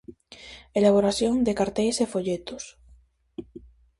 [0.79, 2.63] Elaboración de carteis e folletos: